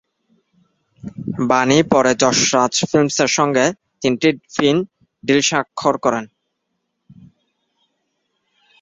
বাণী 1.49 1.79
পরে 1.91 2.11
যশ 2.21 2.39
রাজ 2.53 2.73
ফিল্মসের 2.89 3.29
সঙ্গে 3.37 3.65
তিনটি 4.01 4.29
ফিল্ম 4.53 4.79
ডিল 5.23 5.41
স্বাক্ষর 5.49 5.95
করেন। 6.05 6.25